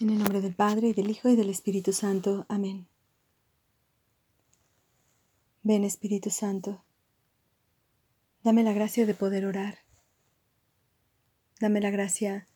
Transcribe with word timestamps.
En 0.00 0.10
el 0.10 0.18
nombre 0.18 0.40
del 0.40 0.56
Padre, 0.56 0.88
y 0.88 0.92
del 0.92 1.08
Hijo, 1.08 1.28
y 1.28 1.36
del 1.36 1.50
Espíritu 1.50 1.92
Santo. 1.92 2.46
Amén. 2.48 2.88
Ven 5.62 5.84
Espíritu 5.84 6.30
Santo, 6.30 6.84
dame 8.42 8.64
la 8.64 8.72
gracia 8.72 9.06
de 9.06 9.14
poder 9.14 9.46
orar. 9.46 9.78
Dame 11.60 11.80
la 11.80 11.90
gracia 11.90 12.48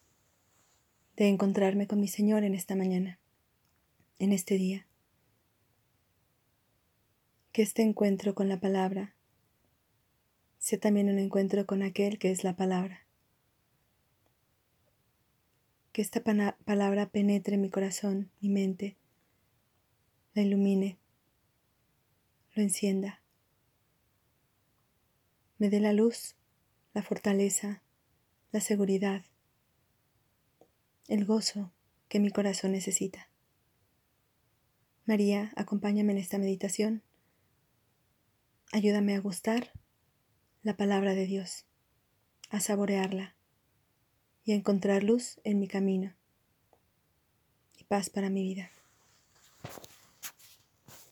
de 1.16 1.28
encontrarme 1.28 1.86
con 1.86 2.00
mi 2.00 2.08
Señor 2.08 2.42
en 2.42 2.54
esta 2.54 2.74
mañana, 2.74 3.20
en 4.18 4.32
este 4.32 4.56
día. 4.56 4.88
Que 7.52 7.62
este 7.62 7.82
encuentro 7.82 8.34
con 8.34 8.48
la 8.48 8.58
palabra 8.58 9.14
sea 10.58 10.80
también 10.80 11.08
un 11.08 11.20
encuentro 11.20 11.66
con 11.66 11.82
aquel 11.82 12.18
que 12.18 12.32
es 12.32 12.42
la 12.42 12.56
palabra 12.56 13.07
que 15.98 16.02
esta 16.02 16.22
palabra 16.22 17.10
penetre 17.10 17.56
mi 17.56 17.70
corazón, 17.70 18.30
mi 18.40 18.50
mente, 18.50 18.96
la 20.32 20.42
ilumine, 20.42 20.96
lo 22.54 22.62
encienda, 22.62 23.20
me 25.58 25.70
dé 25.70 25.80
la 25.80 25.92
luz, 25.92 26.36
la 26.94 27.02
fortaleza, 27.02 27.82
la 28.52 28.60
seguridad, 28.60 29.24
el 31.08 31.24
gozo 31.24 31.72
que 32.08 32.20
mi 32.20 32.30
corazón 32.30 32.70
necesita. 32.70 33.28
María, 35.04 35.52
acompáñame 35.56 36.12
en 36.12 36.18
esta 36.18 36.38
meditación. 36.38 37.02
Ayúdame 38.70 39.16
a 39.16 39.20
gustar 39.20 39.72
la 40.62 40.76
palabra 40.76 41.14
de 41.14 41.26
Dios, 41.26 41.66
a 42.50 42.60
saborearla 42.60 43.34
y 44.48 44.52
encontrar 44.52 45.02
luz 45.02 45.38
en 45.44 45.60
mi 45.60 45.68
camino 45.68 46.14
y 47.78 47.84
paz 47.84 48.08
para 48.08 48.30
mi 48.30 48.42
vida. 48.42 48.70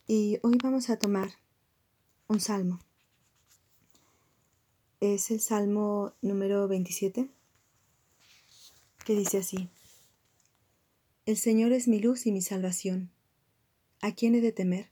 Y 0.07 0.39
hoy 0.43 0.57
vamos 0.63 0.89
a 0.89 0.99
tomar 0.99 1.29
un 2.29 2.41
salmo. 2.41 2.81
Es 5.01 5.31
el 5.31 5.41
salmo 5.41 6.15
número 6.23 6.67
27 6.67 7.29
que 9.05 9.15
dice 9.15 9.37
así. 9.37 9.69
El 11.27 11.37
Señor 11.37 11.73
es 11.73 11.89
mi 11.89 11.99
luz 11.99 12.25
y 12.25 12.33
mi 12.33 12.41
salvación. 12.41 13.11
¿A 14.01 14.15
quién 14.15 14.35
he 14.35 14.41
de 14.41 14.53
temer? 14.53 14.89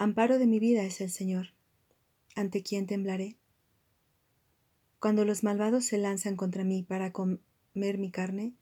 Amparo 0.00 0.40
de 0.40 0.48
mi 0.48 0.58
vida 0.58 0.82
es 0.82 1.00
el 1.00 1.12
Señor. 1.12 1.50
¿Ante 2.34 2.64
quién 2.64 2.88
temblaré? 2.88 3.36
Cuando 5.04 5.26
los 5.26 5.44
malvados 5.44 5.84
se 5.84 5.98
lanzan 5.98 6.34
contra 6.34 6.64
mí 6.64 6.82
para 6.82 7.12
comer 7.12 7.98
mi 7.98 8.10
carne, 8.10 8.54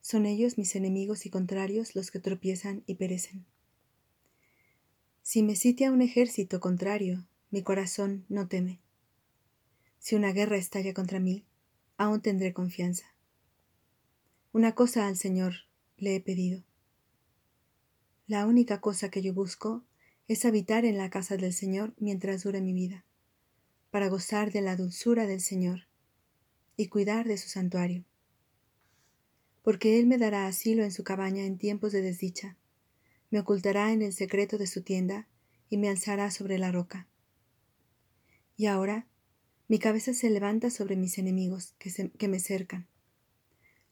son 0.00 0.24
ellos 0.24 0.56
mis 0.56 0.76
enemigos 0.76 1.26
y 1.26 1.30
contrarios 1.30 1.96
los 1.96 2.12
que 2.12 2.20
tropiezan 2.20 2.84
y 2.86 2.94
perecen. 2.94 3.44
Si 5.22 5.42
me 5.42 5.56
sitia 5.56 5.90
un 5.90 6.00
ejército 6.00 6.60
contrario, 6.60 7.26
mi 7.50 7.64
corazón 7.64 8.24
no 8.28 8.46
teme. 8.46 8.82
Si 9.98 10.14
una 10.14 10.32
guerra 10.32 10.58
estalla 10.58 10.94
contra 10.94 11.18
mí, 11.18 11.44
aún 11.96 12.22
tendré 12.22 12.52
confianza. 12.52 13.06
Una 14.52 14.76
cosa 14.76 15.08
al 15.08 15.16
Señor 15.16 15.54
le 15.96 16.14
he 16.14 16.20
pedido. 16.20 16.62
La 18.28 18.46
única 18.46 18.80
cosa 18.80 19.10
que 19.10 19.22
yo 19.22 19.34
busco 19.34 19.82
es 20.28 20.44
habitar 20.44 20.84
en 20.84 20.98
la 20.98 21.10
casa 21.10 21.36
del 21.36 21.52
Señor 21.52 21.94
mientras 21.98 22.44
dure 22.44 22.60
mi 22.60 22.72
vida 22.72 23.04
para 23.94 24.08
gozar 24.08 24.50
de 24.50 24.60
la 24.60 24.74
dulzura 24.74 25.24
del 25.28 25.40
Señor 25.40 25.86
y 26.76 26.88
cuidar 26.88 27.28
de 27.28 27.38
su 27.38 27.48
santuario. 27.48 28.04
Porque 29.62 30.00
Él 30.00 30.08
me 30.08 30.18
dará 30.18 30.48
asilo 30.48 30.82
en 30.82 30.90
su 30.90 31.04
cabaña 31.04 31.44
en 31.44 31.58
tiempos 31.58 31.92
de 31.92 32.02
desdicha, 32.02 32.56
me 33.30 33.38
ocultará 33.38 33.92
en 33.92 34.02
el 34.02 34.12
secreto 34.12 34.58
de 34.58 34.66
su 34.66 34.82
tienda 34.82 35.28
y 35.70 35.76
me 35.76 35.88
alzará 35.88 36.32
sobre 36.32 36.58
la 36.58 36.72
roca. 36.72 37.06
Y 38.56 38.66
ahora 38.66 39.06
mi 39.68 39.78
cabeza 39.78 40.12
se 40.12 40.28
levanta 40.28 40.70
sobre 40.70 40.96
mis 40.96 41.16
enemigos 41.18 41.76
que, 41.78 42.10
que 42.18 42.26
me 42.26 42.40
cercan. 42.40 42.88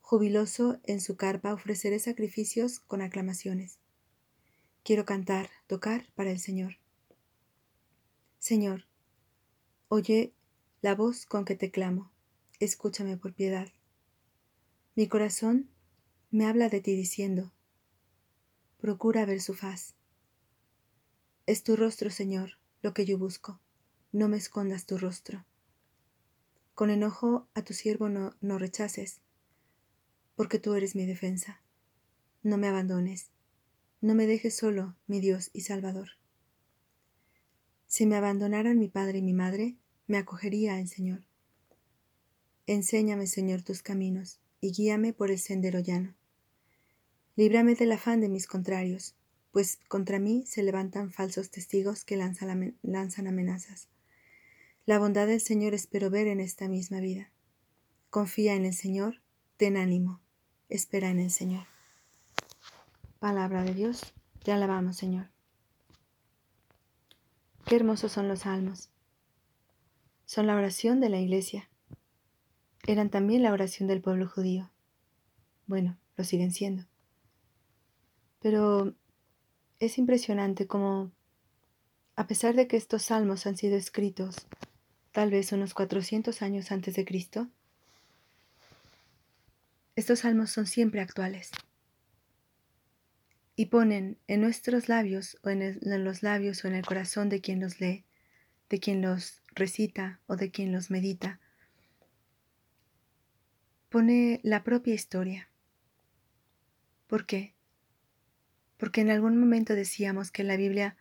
Jubiloso 0.01 0.81
en 0.83 1.01
su 1.01 1.15
carpa 1.15 1.55
ofreceré 1.55 2.01
sacrificios 2.01 2.81
con 2.81 3.03
aclamaciones. 3.03 3.79
Quiero 4.83 5.05
cantar, 5.05 5.49
tocar 5.69 6.09
para 6.17 6.33
el 6.33 6.41
Señor. 6.41 6.79
Señor, 8.41 8.89
Oye 9.95 10.33
la 10.81 10.95
voz 10.95 11.27
con 11.27 11.45
que 11.45 11.55
te 11.55 11.71
clamo, 11.71 12.11
escúchame 12.61 13.19
por 13.19 13.35
piedad. 13.35 13.69
Mi 14.95 15.07
corazón 15.07 15.69
me 16.31 16.47
habla 16.47 16.71
de 16.71 16.81
ti 16.81 16.97
diciendo, 16.97 17.53
procura 18.79 19.27
ver 19.27 19.43
su 19.43 19.53
faz. 19.53 19.95
Es 21.45 21.63
tu 21.63 21.77
rostro, 21.77 22.09
Señor, 22.09 22.53
lo 22.81 22.95
que 22.95 23.05
yo 23.05 23.19
busco, 23.19 23.61
no 24.13 24.29
me 24.29 24.39
escondas 24.39 24.87
tu 24.87 24.97
rostro. 24.97 25.45
Con 26.73 26.89
enojo 26.89 27.51
a 27.53 27.61
tu 27.61 27.75
siervo 27.75 28.09
no, 28.09 28.35
no 28.41 28.59
rechaces, 28.59 29.21
porque 30.37 30.59
tú 30.59 30.73
eres 30.73 30.97
mi 30.97 31.05
defensa. 31.05 31.61
No 32.43 32.57
me 32.57 32.67
abandones, 32.67 33.31
no 34.01 34.15
me 34.15 34.27
dejes 34.27 34.57
solo, 34.57 34.97
mi 35.07 35.21
Dios 35.21 35.51
y 35.53 35.61
Salvador. 35.61 36.13
Si 37.89 38.07
me 38.07 38.17
abandonaran 38.17 38.79
mi 38.79 38.89
padre 38.89 39.19
y 39.19 39.23
mi 39.23 39.35
madre, 39.35 39.77
me 40.13 40.19
acogería 40.19 40.79
el 40.79 40.89
Señor. 40.89 41.25
Enséñame, 42.67 43.27
Señor, 43.27 43.63
tus 43.63 43.81
caminos, 43.81 44.41
y 44.61 44.71
guíame 44.71 45.15
por 45.15 45.31
el 45.31 45.39
sendero 45.39 45.81
llano. 45.81 46.15
Líbrame 47.35 47.77
del 47.77 47.93
afán 47.93 48.21
de 48.21 48.29
mis 48.29 48.47
contrarios, 48.47 49.17
pues 49.53 49.79
contra 49.89 50.19
mí 50.19 50.45
se 50.47 50.63
levantan 50.63 51.13
falsos 51.13 51.51
testigos 51.51 52.05
que 52.05 52.19
lanzan, 52.19 53.27
amenazas. 53.27 53.89
La 54.85 54.99
bondad 54.99 55.27
del 55.29 55.41
Señor 55.41 55.73
espero 55.73 56.11
ver 56.11 56.27
en 56.27 56.41
esta 56.41 56.69
misma 56.69 57.01
vida. 57.01 57.33
Confía 58.11 58.55
en 58.55 58.67
el 58.67 58.75
Señor, 58.75 59.23
ten 59.57 59.79
ánimo, 59.79 60.21
espera 60.69 61.09
en 61.09 61.21
el 61.21 61.31
Señor. 61.31 61.65
Palabra 63.19 63.65
de 63.65 63.73
Dios, 63.73 64.13
te 64.45 64.53
alabamos, 64.53 64.99
Señor. 64.99 65.31
Qué 67.65 67.77
hermosos 67.77 68.13
son 68.13 68.29
los 68.29 68.41
salmos 68.41 68.92
son 70.33 70.47
la 70.47 70.57
oración 70.57 70.99
de 70.99 71.11
la 71.11 71.21
iglesia. 71.21 71.69
Eran 72.87 73.11
también 73.11 73.43
la 73.43 73.53
oración 73.53 73.87
del 73.87 74.01
pueblo 74.01 74.27
judío. 74.27 74.71
Bueno, 75.67 75.99
lo 76.17 76.25
siguen 76.25 76.53
siendo. 76.53 76.87
Pero 78.41 78.95
es 79.79 79.99
impresionante 79.99 80.67
cómo, 80.67 81.13
a 82.17 82.27
pesar 82.27 82.55
de 82.55 82.67
que 82.67 82.79
estos 82.79 83.03
salmos 83.03 83.47
han 83.47 83.59
sido 83.59 83.77
escritos 83.77 84.37
tal 85.11 85.31
vez 85.31 85.53
unos 85.53 85.75
400 85.75 86.41
años 86.41 86.73
antes 86.73 86.95
de 86.95 87.05
Cristo, 87.05 87.49
estos 89.97 90.21
salmos 90.21 90.51
son 90.51 90.65
siempre 90.67 91.03
actuales 91.03 91.51
y 93.55 93.67
ponen 93.67 94.17
en 94.29 94.41
nuestros 94.41 94.89
labios 94.89 95.37
o 95.43 95.51
en, 95.51 95.61
en, 95.61 96.05
los 96.05 96.23
labios 96.23 96.65
o 96.65 96.69
en 96.69 96.75
el 96.77 96.87
corazón 96.87 97.29
de 97.29 97.43
quien 97.43 97.61
los 97.61 97.81
lee, 97.83 98.07
de 98.71 98.81
quien 98.81 99.03
los 99.03 99.42
recita 99.55 100.21
o 100.27 100.37
de 100.37 100.51
quien 100.51 100.73
los 100.73 100.91
medita, 100.91 101.41
pone 103.89 104.41
la 104.43 104.65
propia 104.65 104.95
historia. 104.95 105.49
¿Por 107.07 107.27
qué? 107.27 107.55
Porque 108.79 109.03
en 109.03 109.11
algún 109.11 109.39
momento 109.39 109.75
decíamos 109.75 110.31
que 110.31 110.43
en 110.43 110.49
la 110.49 110.57
Biblia 110.57 110.97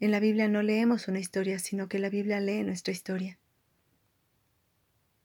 en 0.00 0.12
la 0.12 0.20
Biblia 0.20 0.46
no 0.46 0.62
leemos 0.62 1.08
una 1.08 1.18
historia, 1.18 1.58
sino 1.58 1.88
que 1.88 1.98
la 1.98 2.08
Biblia 2.08 2.40
lee 2.40 2.62
nuestra 2.62 2.92
historia. 2.92 3.38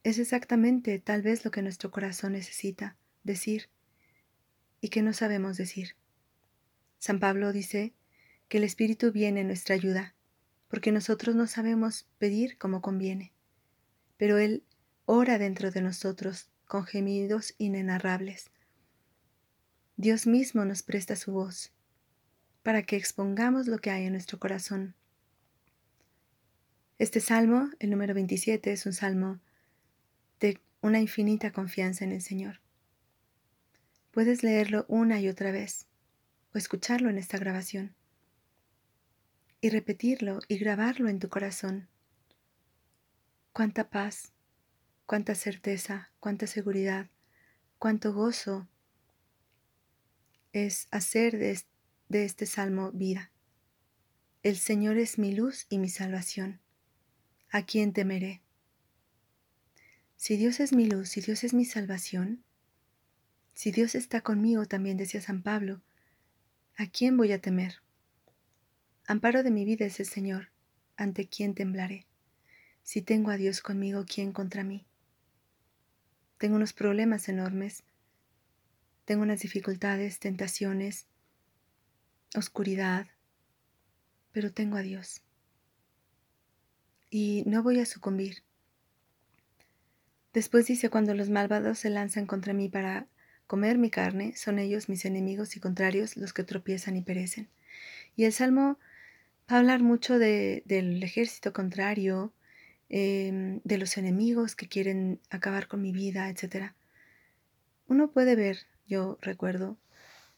Es 0.03 0.17
exactamente 0.17 0.97
tal 0.99 1.21
vez 1.21 1.45
lo 1.45 1.51
que 1.51 1.61
nuestro 1.61 1.91
corazón 1.91 2.33
necesita 2.33 2.97
decir 3.23 3.69
y 4.81 4.89
que 4.89 5.03
no 5.03 5.13
sabemos 5.13 5.57
decir. 5.57 5.95
San 6.97 7.19
Pablo 7.19 7.53
dice 7.53 7.93
que 8.47 8.57
el 8.57 8.63
Espíritu 8.63 9.11
viene 9.11 9.41
en 9.41 9.47
nuestra 9.47 9.75
ayuda 9.75 10.15
porque 10.73 10.91
nosotros 10.91 11.35
no 11.35 11.45
sabemos 11.45 12.07
pedir 12.17 12.57
como 12.57 12.81
conviene, 12.81 13.31
pero 14.17 14.39
Él 14.39 14.63
ora 15.05 15.37
dentro 15.37 15.69
de 15.69 15.83
nosotros 15.83 16.49
con 16.65 16.83
gemidos 16.83 17.53
inenarrables. 17.59 18.49
Dios 19.97 20.25
mismo 20.25 20.65
nos 20.65 20.81
presta 20.81 21.15
su 21.15 21.31
voz 21.31 21.71
para 22.63 22.81
que 22.81 22.95
expongamos 22.95 23.67
lo 23.67 23.77
que 23.77 23.91
hay 23.91 24.05
en 24.05 24.13
nuestro 24.13 24.39
corazón. 24.39 24.95
Este 26.97 27.19
salmo, 27.19 27.69
el 27.77 27.91
número 27.91 28.15
27, 28.15 28.71
es 28.71 28.87
un 28.87 28.93
salmo 28.93 29.39
de 30.39 30.59
una 30.81 30.99
infinita 30.99 31.51
confianza 31.51 32.03
en 32.03 32.13
el 32.13 32.23
Señor. 32.23 32.61
Puedes 34.09 34.41
leerlo 34.41 34.85
una 34.87 35.19
y 35.19 35.29
otra 35.29 35.51
vez 35.51 35.85
o 36.55 36.57
escucharlo 36.57 37.11
en 37.11 37.19
esta 37.19 37.37
grabación 37.37 37.93
y 39.63 39.69
repetirlo 39.69 40.41
y 40.49 40.57
grabarlo 40.57 41.07
en 41.07 41.19
tu 41.19 41.29
corazón. 41.29 41.87
Cuánta 43.53 43.89
paz, 43.89 44.33
cuánta 45.05 45.35
certeza, 45.35 46.11
cuánta 46.19 46.47
seguridad, 46.47 47.09
cuánto 47.79 48.11
gozo 48.11 48.67
es 50.51 50.89
hacer 50.91 51.37
de, 51.37 51.57
de 52.09 52.25
este 52.25 52.45
salmo 52.45 52.91
vida. 52.91 53.31
El 54.41 54.57
Señor 54.57 54.97
es 54.97 55.17
mi 55.17 55.33
luz 55.33 55.65
y 55.69 55.77
mi 55.77 55.87
salvación. 55.87 56.59
¿A 57.49 57.65
quién 57.65 57.93
temeré? 57.93 58.41
Si 60.17 60.35
Dios 60.35 60.59
es 60.59 60.73
mi 60.73 60.87
luz, 60.87 61.07
si 61.07 61.21
Dios 61.21 61.45
es 61.45 61.53
mi 61.53 61.63
salvación, 61.63 62.43
si 63.53 63.71
Dios 63.71 63.95
está 63.95 64.19
conmigo, 64.19 64.65
también 64.65 64.97
decía 64.97 65.21
San 65.21 65.41
Pablo, 65.41 65.81
¿a 66.75 66.85
quién 66.87 67.15
voy 67.15 67.31
a 67.31 67.39
temer? 67.39 67.82
Amparo 69.05 69.43
de 69.43 69.51
mi 69.51 69.65
vida 69.65 69.85
es 69.85 69.99
el 69.99 70.05
Señor, 70.05 70.49
ante 70.95 71.27
quién 71.27 71.55
temblaré. 71.55 72.05
Si 72.83 73.01
tengo 73.01 73.31
a 73.31 73.37
Dios 73.37 73.61
conmigo, 73.61 74.05
¿quién 74.07 74.31
contra 74.31 74.63
mí? 74.63 74.85
Tengo 76.37 76.55
unos 76.55 76.71
problemas 76.71 77.27
enormes, 77.27 77.83
tengo 79.03 79.23
unas 79.23 79.41
dificultades, 79.41 80.19
tentaciones, 80.19 81.07
oscuridad, 82.33 83.07
pero 84.31 84.53
tengo 84.53 84.77
a 84.77 84.81
Dios. 84.81 85.21
Y 87.09 87.43
no 87.45 87.61
voy 87.61 87.79
a 87.81 87.85
sucumbir. 87.85 88.43
Después 90.33 90.65
dice, 90.65 90.89
cuando 90.89 91.13
los 91.13 91.29
malvados 91.29 91.79
se 91.79 91.89
lanzan 91.89 92.25
contra 92.25 92.53
mí 92.53 92.69
para 92.69 93.07
comer 93.47 93.77
mi 93.77 93.89
carne, 93.89 94.35
son 94.37 94.59
ellos 94.59 94.87
mis 94.87 95.03
enemigos 95.03 95.57
y 95.57 95.59
contrarios 95.59 96.15
los 96.15 96.31
que 96.31 96.43
tropiezan 96.43 96.95
y 96.95 97.01
perecen. 97.01 97.49
Y 98.15 98.23
el 98.23 98.33
Salmo 98.33 98.79
va 99.49 99.57
a 99.57 99.59
hablar 99.59 99.81
mucho 99.81 100.19
de, 100.19 100.63
del 100.65 101.01
ejército 101.03 101.53
contrario, 101.53 102.33
em, 102.89 103.61
de 103.63 103.77
los 103.77 103.97
enemigos 103.97 104.55
que 104.55 104.67
quieren 104.67 105.19
acabar 105.29 105.67
con 105.67 105.81
mi 105.81 105.91
vida, 105.91 106.29
etc. 106.29 106.73
Uno 107.87 108.11
puede 108.11 108.35
ver, 108.35 108.59
yo 108.87 109.17
recuerdo, 109.21 109.77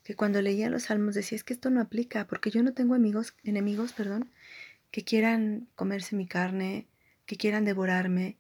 que 0.04 0.16
cuando 0.16 0.42
leía 0.42 0.70
los 0.70 0.84
salmos 0.84 1.16
decía, 1.16 1.36
es 1.36 1.44
que 1.44 1.54
esto 1.54 1.70
no 1.72 1.82
aplica, 1.82 2.28
porque 2.28 2.52
yo 2.52 2.62
no 2.62 2.74
tengo 2.74 2.94
amigos, 2.94 3.36
enemigos, 3.44 3.92
perdón, 3.94 4.30
que 4.92 5.04
quieran 5.04 5.68
comerse 5.76 6.16
mi 6.16 6.28
carne, 6.28 6.88
que 7.26 7.38
quieran 7.38 7.66
devorarme, 7.66 8.38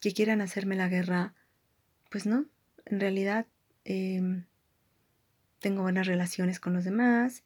que 0.00 0.12
quieran 0.12 0.40
hacerme 0.40 0.74
la 0.74 0.88
guerra, 0.88 1.34
pues 2.10 2.26
no, 2.26 2.46
en 2.86 2.98
realidad 2.98 3.46
em, 3.84 4.46
tengo 5.60 5.82
buenas 5.82 6.06
relaciones 6.06 6.58
con 6.58 6.72
los 6.72 6.84
demás, 6.84 7.44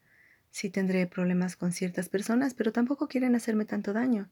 sí 0.56 0.70
tendré 0.70 1.06
problemas 1.06 1.55
con 1.55 1.70
ciertas 1.70 2.08
personas, 2.08 2.55
pero 2.55 2.73
tampoco 2.73 3.08
quieren 3.08 3.35
hacerme 3.35 3.67
tanto 3.67 3.93
daño. 3.93 4.31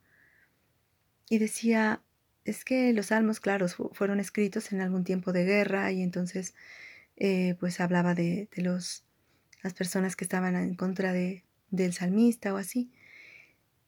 Y 1.29 1.37
decía, 1.37 2.03
es 2.47 2.65
que 2.65 2.95
los 2.95 3.07
salmos, 3.07 3.41
claro, 3.41 3.69
fueron 3.69 4.21
escritos 4.21 4.73
en 4.73 4.81
algún 4.81 5.05
tiempo 5.05 5.35
de 5.35 5.45
guerra 5.45 5.93
y 5.93 6.01
entonces 6.01 6.55
eh, 7.17 7.57
pues 7.61 7.79
hablaba 7.79 8.15
de, 8.15 8.49
de, 8.57 8.63
los, 8.63 9.05
las 9.63 9.75
personas 9.75 10.17
que 10.17 10.25
estaban 10.25 10.57
en 10.57 10.75
contra 10.77 11.13
de, 11.13 11.45
del 11.69 11.93
salmista 11.93 12.55
o 12.55 12.57
así. 12.57 12.91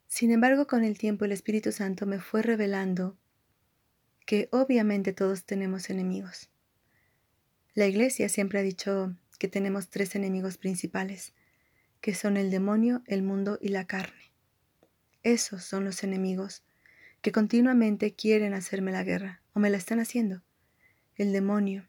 Sin 0.06 0.31
embargo, 0.31 0.67
con 0.67 0.85
el 0.85 0.99
tiempo 0.99 1.25
el 1.25 1.32
Espíritu 1.32 1.73
Santo 1.73 2.05
me 2.05 2.21
fue 2.21 2.43
revelando 2.43 3.17
que 4.27 4.50
obviamente 4.53 5.15
todos 5.15 5.44
tenemos 5.44 5.89
enemigos. 5.89 6.50
La 7.73 7.87
Iglesia 7.87 8.29
siempre 8.29 8.59
ha 8.59 8.62
dicho 8.62 9.17
que 9.39 9.49
tenemos 9.49 9.89
tres 9.89 10.15
enemigos 10.17 10.59
principales, 10.59 11.32
que 12.06 12.14
son 12.14 12.37
el 12.37 12.53
demonio, 12.53 13.03
el 13.06 13.25
mundo 13.25 13.58
y 13.61 13.70
la 13.70 13.85
carne. 13.85 14.32
Esos 15.25 15.64
son 15.64 15.85
los 15.85 16.05
enemigos 16.05 16.62
que 17.20 17.32
continuamente 17.32 18.14
quieren 18.14 18.55
hacerme 18.55 18.93
la 18.93 19.03
guerra, 19.03 19.43
o 19.55 19.58
me 19.58 19.70
la 19.70 19.76
están 19.76 19.99
haciendo. 19.99 20.44
El 21.17 21.32
demonio, 21.32 21.88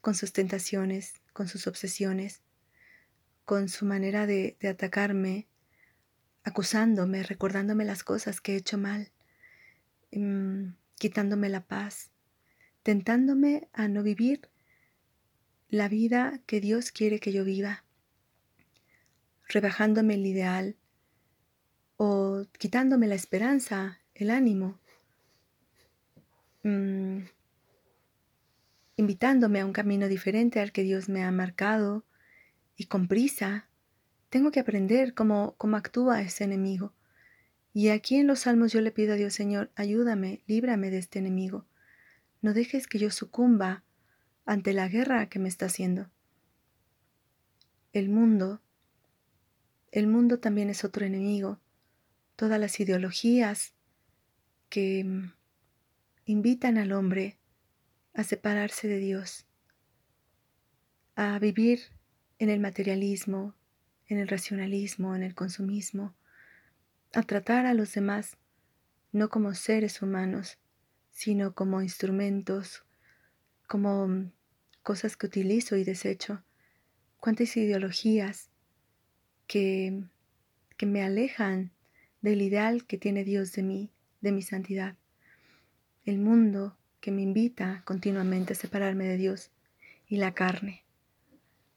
con 0.00 0.16
sus 0.16 0.32
tentaciones, 0.32 1.14
con 1.32 1.46
sus 1.46 1.68
obsesiones, 1.68 2.42
con 3.44 3.68
su 3.68 3.86
manera 3.86 4.26
de, 4.26 4.56
atacarme, 4.68 5.46
acusándome, 6.42 7.22
recordándome 7.22 7.84
las 7.84 8.02
cosas 8.02 8.40
que 8.40 8.54
he 8.54 8.56
hecho 8.56 8.76
mal, 8.76 9.12
mm, 10.10 10.70
quitándome 10.96 11.48
la 11.48 11.64
paz, 11.64 12.10
tentándome 12.82 13.68
a 13.72 13.86
no 13.86 14.02
vivir 14.02 14.50
la 15.68 15.88
vida 15.88 16.40
que 16.46 16.60
Dios 16.60 16.90
quiere 16.90 17.20
que 17.20 17.30
yo 17.30 17.44
viva, 17.44 17.84
rebajándome 19.48 20.14
el 20.14 20.26
ideal 20.26 20.76
o 21.96 22.44
quitándome 22.58 23.06
la 23.08 23.14
esperanza, 23.14 24.00
el 24.14 24.30
ánimo, 24.30 24.78
mm, 26.62 27.20
invitándome 28.96 29.60
a 29.60 29.66
un 29.66 29.72
camino 29.72 30.08
diferente 30.08 30.60
al 30.60 30.72
que 30.72 30.82
Dios 30.82 31.08
me 31.08 31.24
ha 31.24 31.30
marcado 31.30 32.04
y 32.76 32.86
con 32.86 33.08
prisa. 33.08 33.68
Tengo 34.28 34.50
que 34.50 34.60
aprender 34.60 35.14
cómo, 35.14 35.54
cómo 35.56 35.76
actúa 35.76 36.20
ese 36.20 36.44
enemigo. 36.44 36.92
Y 37.72 37.88
aquí 37.88 38.16
en 38.16 38.26
los 38.26 38.40
salmos 38.40 38.72
yo 38.72 38.80
le 38.80 38.90
pido 38.90 39.14
a 39.14 39.16
Dios, 39.16 39.34
Señor, 39.34 39.70
ayúdame, 39.76 40.42
líbrame 40.46 40.90
de 40.90 40.98
este 40.98 41.18
enemigo. 41.18 41.66
No 42.42 42.54
dejes 42.54 42.86
que 42.86 42.98
yo 42.98 43.10
sucumba 43.10 43.84
ante 44.46 44.72
la 44.72 44.88
guerra 44.88 45.28
que 45.28 45.38
me 45.38 45.48
está 45.48 45.66
haciendo. 45.66 46.10
El 47.92 48.08
mundo, 48.08 48.60
el 49.90 50.06
mundo 50.06 50.38
también 50.38 50.70
es 50.70 50.84
otro 50.84 51.06
enemigo. 51.06 51.60
Todas 52.36 52.60
las 52.60 52.78
ideologías 52.80 53.74
que 54.68 55.04
mm, 55.04 55.32
invitan 56.26 56.78
al 56.78 56.92
hombre 56.92 57.38
a 58.14 58.24
separarse 58.24 58.88
de 58.88 58.98
Dios, 58.98 59.46
a 61.14 61.38
vivir 61.38 61.80
en 62.38 62.50
el 62.50 62.60
materialismo, 62.60 63.54
en 64.06 64.18
el 64.18 64.28
racionalismo, 64.28 65.14
en 65.16 65.22
el 65.22 65.34
consumismo, 65.34 66.14
a 67.14 67.22
tratar 67.22 67.66
a 67.66 67.74
los 67.74 67.92
demás 67.94 68.36
no 69.12 69.30
como 69.30 69.54
seres 69.54 70.02
humanos, 70.02 70.58
sino 71.10 71.54
como 71.54 71.80
instrumentos, 71.82 72.84
como 73.66 74.06
mm, 74.06 74.32
cosas 74.82 75.16
que 75.16 75.26
utilizo 75.26 75.76
y 75.76 75.84
desecho. 75.84 76.44
Cuántas 77.18 77.56
ideologías 77.56 78.47
que, 79.48 80.04
que 80.76 80.86
me 80.86 81.02
alejan 81.02 81.72
del 82.20 82.42
ideal 82.42 82.84
que 82.84 82.98
tiene 82.98 83.24
Dios 83.24 83.52
de 83.52 83.64
mí, 83.64 83.90
de 84.20 84.30
mi 84.30 84.42
santidad. 84.42 84.94
El 86.04 86.18
mundo 86.18 86.76
que 87.00 87.10
me 87.10 87.22
invita 87.22 87.82
continuamente 87.84 88.52
a 88.52 88.56
separarme 88.56 89.04
de 89.04 89.16
Dios 89.16 89.50
y 90.06 90.18
la 90.18 90.34
carne. 90.34 90.84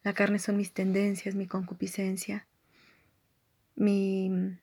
La 0.04 0.14
carne 0.14 0.40
son 0.40 0.58
mis 0.58 0.74
tendencias, 0.74 1.36
mi 1.36 1.48
concupiscencia, 1.48 2.48
mi 3.76 4.58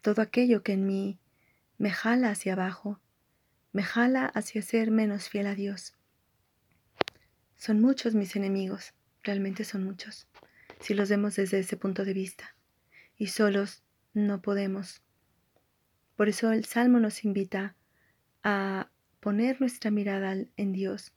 todo 0.00 0.20
aquello 0.20 0.62
que 0.62 0.72
en 0.72 0.86
mí 0.86 1.18
me 1.78 1.90
jala 1.90 2.30
hacia 2.30 2.54
abajo, 2.54 2.98
me 3.72 3.82
jala 3.82 4.26
hacia 4.26 4.62
ser 4.62 4.90
menos 4.90 5.28
fiel 5.28 5.46
a 5.46 5.54
Dios. 5.54 5.94
Son 7.56 7.80
muchos 7.80 8.14
mis 8.14 8.34
enemigos, 8.34 8.94
realmente 9.22 9.64
son 9.64 9.84
muchos, 9.84 10.26
si 10.82 10.94
los 10.94 11.08
vemos 11.08 11.36
desde 11.36 11.60
ese 11.60 11.76
punto 11.76 12.04
de 12.04 12.12
vista, 12.12 12.54
y 13.16 13.28
solos 13.28 13.82
no 14.12 14.42
podemos. 14.42 15.02
Por 16.16 16.28
eso 16.28 16.52
el 16.52 16.64
Salmo 16.64 17.00
nos 17.00 17.24
invita 17.24 17.76
a 18.42 18.90
poner 19.20 19.60
nuestra 19.60 19.90
mirada 19.90 20.36
en 20.56 20.72
Dios, 20.72 21.12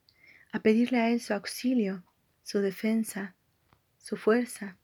a 0.51 0.59
pedirle 0.61 0.99
a 0.99 1.09
Él 1.09 1.19
su 1.19 1.33
auxilio, 1.33 2.03
su 2.43 2.59
defensa, 2.59 3.35
su 3.97 4.15
fuerza. 4.15 4.77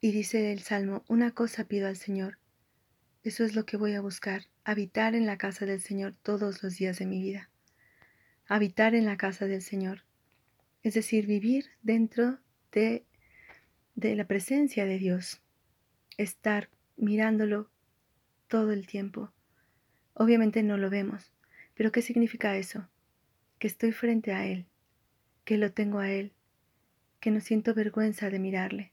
Y 0.00 0.12
dice 0.12 0.52
el 0.52 0.60
Salmo, 0.60 1.04
una 1.08 1.32
cosa 1.32 1.64
pido 1.64 1.88
al 1.88 1.96
Señor, 1.96 2.38
eso 3.24 3.42
es 3.42 3.56
lo 3.56 3.64
que 3.64 3.78
voy 3.78 3.94
a 3.94 4.02
buscar, 4.02 4.42
habitar 4.64 5.14
en 5.14 5.24
la 5.24 5.38
casa 5.38 5.64
del 5.64 5.80
Señor 5.80 6.14
todos 6.22 6.62
los 6.62 6.76
días 6.76 6.98
de 6.98 7.06
mi 7.06 7.22
vida. 7.22 7.48
Habitar 8.46 8.94
en 8.94 9.06
la 9.06 9.16
casa 9.16 9.46
del 9.46 9.62
Señor. 9.62 10.04
Es 10.82 10.92
decir, 10.92 11.26
vivir 11.26 11.70
dentro 11.82 12.38
de, 12.70 13.06
de 13.94 14.14
la 14.16 14.26
presencia 14.26 14.84
de 14.84 14.98
Dios. 14.98 15.40
Estar 16.16 16.68
mirándolo 16.96 17.70
todo 18.48 18.72
el 18.72 18.86
tiempo. 18.86 19.32
Obviamente 20.14 20.62
no 20.62 20.76
lo 20.76 20.90
vemos, 20.90 21.32
pero 21.74 21.92
¿qué 21.92 22.02
significa 22.02 22.56
eso? 22.56 22.88
Que 23.58 23.66
estoy 23.66 23.92
frente 23.92 24.32
a 24.32 24.46
Él, 24.46 24.66
que 25.44 25.58
lo 25.58 25.72
tengo 25.72 25.98
a 25.98 26.10
Él, 26.10 26.32
que 27.20 27.30
no 27.30 27.40
siento 27.40 27.74
vergüenza 27.74 28.30
de 28.30 28.38
mirarle. 28.38 28.92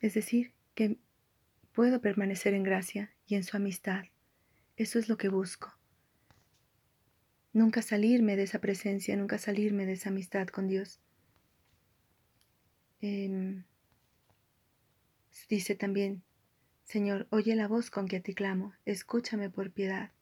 Es 0.00 0.14
decir, 0.14 0.52
que 0.74 0.98
Puedo 1.74 2.00
permanecer 2.00 2.54
en 2.54 2.62
gracia 2.62 3.10
y 3.26 3.34
en 3.34 3.42
su 3.42 3.56
amistad. 3.56 4.04
Eso 4.76 5.00
es 5.00 5.08
lo 5.08 5.16
que 5.16 5.28
busco. 5.28 5.74
Nunca 7.52 7.82
salirme 7.82 8.36
de 8.36 8.44
esa 8.44 8.60
presencia, 8.60 9.16
nunca 9.16 9.38
salirme 9.38 9.84
de 9.84 9.94
esa 9.94 10.10
amistad 10.10 10.46
con 10.46 10.68
Dios. 10.68 11.00
Em, 13.00 13.64
dice 15.48 15.74
también, 15.74 16.22
Señor, 16.84 17.26
oye 17.30 17.54
la 17.56 17.68
voz 17.68 17.90
con 17.90 18.08
que 18.08 18.20
te 18.20 18.34
clamo, 18.34 18.74
escúchame 18.84 19.50
por 19.50 19.70
piedad. 19.70 20.12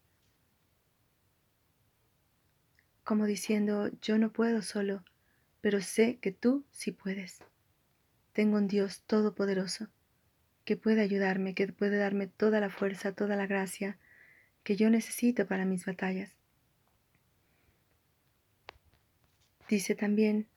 como 3.03 3.25
diciendo, 3.25 3.91
yo 4.01 4.17
no 4.17 4.31
puedo 4.31 4.61
solo, 4.61 5.03
pero 5.61 5.81
sé 5.81 6.17
que 6.19 6.31
tú 6.31 6.65
sí 6.71 6.91
puedes. 6.91 7.39
Tengo 8.31 8.57
un 8.57 8.67
Dios 8.67 9.03
todopoderoso 9.05 9.89
que 10.65 10.77
puede 10.77 11.01
ayudarme, 11.01 11.53
que 11.53 11.67
puede 11.67 11.97
darme 11.97 12.27
toda 12.27 12.59
la 12.61 12.69
fuerza, 12.69 13.11
toda 13.11 13.35
la 13.35 13.45
gracia 13.45 13.99
que 14.63 14.77
yo 14.77 14.89
necesito 14.89 15.45
para 15.45 15.65
mis 15.65 15.85
batallas. 15.85 16.37
Dice 19.67 19.95
también, 19.95 20.47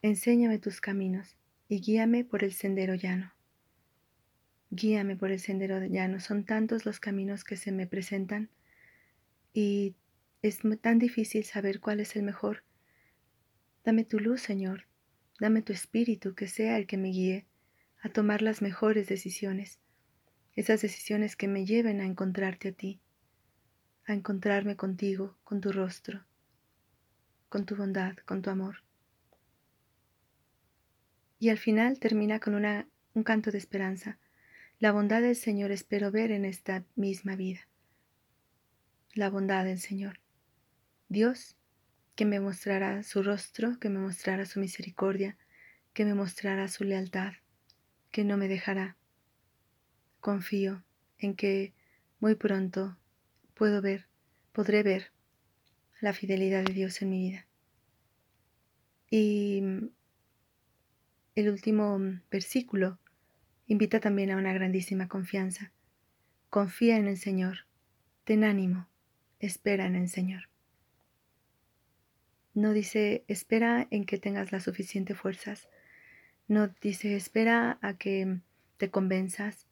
enséñame 0.00 0.58
tus 0.58 0.80
caminos 0.80 1.36
y 1.68 1.80
guíame 1.80 2.24
por 2.24 2.44
el 2.44 2.52
sendero 2.52 2.94
llano. 2.94 3.35
Guíame 4.70 5.16
por 5.16 5.30
el 5.30 5.40
sendero 5.40 5.84
llano. 5.84 6.20
Son 6.20 6.44
tantos 6.44 6.84
los 6.86 7.00
caminos 7.00 7.44
que 7.44 7.56
se 7.56 7.72
me 7.72 7.86
presentan 7.86 8.50
y 9.52 9.94
es 10.42 10.60
tan 10.80 10.98
difícil 10.98 11.44
saber 11.44 11.80
cuál 11.80 12.00
es 12.00 12.16
el 12.16 12.22
mejor. 12.22 12.62
Dame 13.84 14.04
tu 14.04 14.18
luz, 14.18 14.40
Señor. 14.42 14.86
Dame 15.38 15.62
tu 15.62 15.72
espíritu 15.72 16.34
que 16.34 16.48
sea 16.48 16.78
el 16.78 16.86
que 16.86 16.96
me 16.96 17.08
guíe 17.08 17.46
a 18.02 18.08
tomar 18.08 18.42
las 18.42 18.62
mejores 18.62 19.08
decisiones, 19.08 19.80
esas 20.54 20.80
decisiones 20.80 21.36
que 21.36 21.48
me 21.48 21.66
lleven 21.66 22.00
a 22.00 22.06
encontrarte 22.06 22.68
a 22.68 22.72
ti, 22.72 23.00
a 24.06 24.14
encontrarme 24.14 24.76
contigo, 24.76 25.36
con 25.44 25.60
tu 25.60 25.72
rostro, 25.72 26.24
con 27.48 27.66
tu 27.66 27.76
bondad, 27.76 28.16
con 28.24 28.42
tu 28.42 28.50
amor. 28.50 28.82
Y 31.38 31.50
al 31.50 31.58
final 31.58 31.98
termina 31.98 32.40
con 32.40 32.54
una, 32.54 32.88
un 33.14 33.22
canto 33.22 33.50
de 33.50 33.58
esperanza. 33.58 34.18
La 34.78 34.92
bondad 34.92 35.22
del 35.22 35.36
Señor 35.36 35.70
espero 35.70 36.10
ver 36.10 36.30
en 36.30 36.44
esta 36.44 36.84
misma 36.96 37.34
vida. 37.34 37.66
La 39.14 39.30
bondad 39.30 39.64
del 39.64 39.80
Señor. 39.80 40.20
Dios 41.08 41.56
que 42.14 42.26
me 42.26 42.40
mostrará 42.40 43.02
su 43.02 43.22
rostro, 43.22 43.78
que 43.78 43.88
me 43.88 43.98
mostrará 43.98 44.44
su 44.44 44.60
misericordia, 44.60 45.38
que 45.94 46.04
me 46.04 46.12
mostrará 46.12 46.68
su 46.68 46.84
lealtad, 46.84 47.32
que 48.10 48.22
no 48.22 48.36
me 48.36 48.48
dejará. 48.48 48.98
Confío 50.20 50.84
en 51.16 51.36
que 51.36 51.72
muy 52.20 52.34
pronto 52.34 52.98
puedo 53.54 53.80
ver, 53.80 54.08
podré 54.52 54.82
ver 54.82 55.10
la 56.02 56.12
fidelidad 56.12 56.64
de 56.64 56.74
Dios 56.74 57.00
en 57.00 57.08
mi 57.08 57.30
vida. 57.30 57.46
Y 59.08 59.62
el 61.34 61.48
último 61.48 61.98
versículo 62.30 62.98
invita 63.66 64.00
también 64.00 64.30
a 64.30 64.36
una 64.36 64.52
grandísima 64.52 65.08
confianza. 65.08 65.72
Confía 66.50 66.96
en 66.96 67.06
el 67.06 67.18
Señor, 67.18 67.66
ten 68.24 68.44
ánimo, 68.44 68.88
espera 69.40 69.86
en 69.86 69.96
el 69.96 70.08
Señor. 70.08 70.48
No 72.54 72.72
dice 72.72 73.24
espera 73.28 73.86
en 73.90 74.06
que 74.06 74.18
tengas 74.18 74.52
las 74.52 74.64
suficientes 74.64 75.18
fuerzas, 75.18 75.68
no 76.48 76.68
dice 76.80 77.16
espera 77.16 77.78
a 77.82 77.94
que 77.98 78.40
te 78.76 78.90
convenzas. 78.90 79.66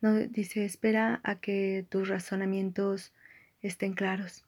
No 0.00 0.14
dice 0.14 0.64
espera 0.64 1.20
a 1.24 1.40
que 1.40 1.86
tus 1.88 2.08
razonamientos 2.08 3.12
estén 3.60 3.92
claros. 3.92 4.46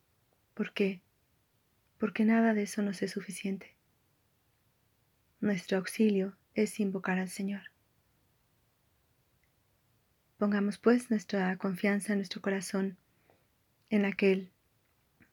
¿Por 0.55 0.73
qué? 0.73 1.03
Porque 1.99 2.25
nada 2.25 2.55
de 2.55 2.63
eso 2.63 2.83
nos 2.83 3.03
es 3.03 3.13
suficiente. 3.13 3.77
Nuestro 5.41 5.79
auxilio 5.79 6.37
es 6.55 6.81
invocar 6.81 7.19
al 7.19 7.29
Señor. 7.29 7.72
Pongamos 10.43 10.77
pues 10.77 11.09
nuestra 11.09 11.57
confianza 11.57 12.13
en 12.13 12.19
nuestro 12.19 12.43
corazón 12.43 12.97
en 13.91 14.05
aquel 14.05 14.51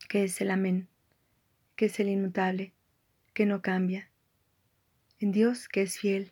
que 0.07 0.23
es 0.23 0.39
el 0.39 0.51
amén, 0.51 0.87
que 1.75 1.85
es 1.85 1.99
el 1.99 2.09
inmutable, 2.09 2.73
que 3.33 3.47
no 3.47 3.63
cambia, 3.63 4.11
en 5.19 5.31
Dios 5.31 5.67
que 5.67 5.81
es 5.81 5.97
fiel, 5.97 6.31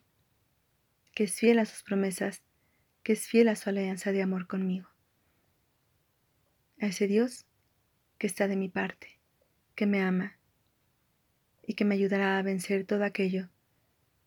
que 1.16 1.24
es 1.24 1.34
fiel 1.34 1.58
a 1.58 1.66
sus 1.66 1.82
promesas, 1.82 2.44
que 3.02 3.14
es 3.14 3.28
fiel 3.28 3.48
a 3.48 3.56
su 3.56 3.68
alianza 3.68 4.12
de 4.12 4.22
amor 4.22 4.46
conmigo. 4.46 4.88
A 6.80 6.86
ese 6.86 7.08
Dios 7.08 7.48
que 8.20 8.28
está 8.28 8.48
de 8.48 8.58
mi 8.58 8.70
parte, 8.70 9.18
que 9.74 9.88
me 9.88 10.04
ama 10.04 10.38
y 11.66 11.74
que 11.74 11.84
me 11.84 11.96
ayudará 11.96 12.38
a 12.38 12.44
vencer 12.44 12.86
todo 12.86 13.06
aquello 13.06 13.50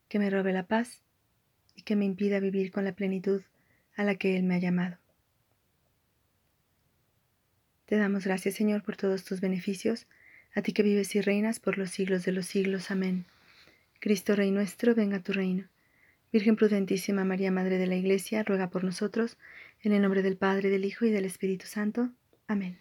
que 0.09 0.19
me 0.19 0.29
robe 0.29 0.51
la 0.51 0.67
paz 0.67 1.01
y 1.73 1.83
que 1.83 1.95
me 1.95 2.03
impida 2.03 2.41
vivir 2.41 2.73
con 2.73 2.83
la 2.83 2.91
plenitud 2.91 3.43
a 3.95 4.03
la 4.03 4.15
que 4.15 4.37
Él 4.37 4.43
me 4.43 4.55
ha 4.55 4.59
llamado. 4.59 4.97
Te 7.85 7.97
damos 7.97 8.25
gracias, 8.25 8.55
Señor, 8.55 8.83
por 8.83 8.95
todos 8.95 9.25
tus 9.25 9.41
beneficios, 9.41 10.07
a 10.55 10.61
ti 10.61 10.73
que 10.73 10.83
vives 10.83 11.15
y 11.15 11.21
reinas 11.21 11.59
por 11.59 11.77
los 11.77 11.91
siglos 11.91 12.23
de 12.23 12.31
los 12.31 12.45
siglos. 12.45 12.91
Amén. 12.91 13.25
Cristo 13.99 14.35
Rey 14.35 14.51
nuestro, 14.51 14.95
venga 14.95 15.17
a 15.17 15.23
tu 15.23 15.33
reino. 15.33 15.67
Virgen 16.31 16.55
prudentísima 16.55 17.25
María, 17.25 17.51
Madre 17.51 17.77
de 17.77 17.87
la 17.87 17.95
Iglesia, 17.95 18.43
ruega 18.43 18.69
por 18.69 18.83
nosotros, 18.83 19.37
en 19.81 19.91
el 19.91 20.01
nombre 20.01 20.23
del 20.23 20.37
Padre, 20.37 20.69
del 20.69 20.85
Hijo 20.85 21.05
y 21.05 21.11
del 21.11 21.25
Espíritu 21.25 21.67
Santo. 21.67 22.09
Amén. 22.47 22.80